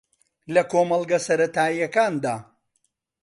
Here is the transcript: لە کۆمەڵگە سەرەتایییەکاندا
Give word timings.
لە 0.53 0.61
کۆمەڵگە 0.71 1.19
سەرەتایییەکاندا 1.27 2.35